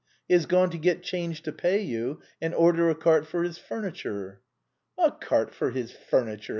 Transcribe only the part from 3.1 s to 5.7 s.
for his furniture."" A cart for